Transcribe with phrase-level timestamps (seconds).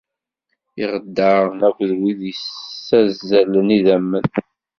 [0.83, 4.25] Iɣeddaren akked wid yissazzalen idammen.